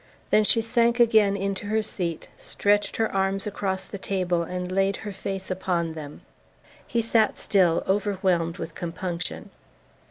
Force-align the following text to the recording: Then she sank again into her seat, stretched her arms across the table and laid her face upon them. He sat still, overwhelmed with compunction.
Then 0.31 0.43
she 0.45 0.61
sank 0.61 0.99
again 0.99 1.37
into 1.37 1.67
her 1.67 1.83
seat, 1.83 2.27
stretched 2.35 2.97
her 2.97 3.11
arms 3.13 3.45
across 3.45 3.85
the 3.85 3.99
table 3.99 4.41
and 4.41 4.71
laid 4.71 4.97
her 5.05 5.11
face 5.11 5.51
upon 5.51 5.93
them. 5.93 6.21
He 6.87 7.03
sat 7.03 7.37
still, 7.37 7.83
overwhelmed 7.87 8.57
with 8.57 8.73
compunction. 8.73 9.51